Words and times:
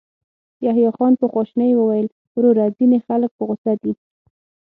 يحيی 0.65 0.87
خان 0.97 1.13
په 1.19 1.25
خواشينۍ 1.31 1.71
وويل: 1.75 2.07
وروره، 2.35 2.65
ځينې 2.77 2.97
خلک 3.07 3.31
په 3.37 3.43
غوسه 3.47 3.73
دي. 3.81 3.93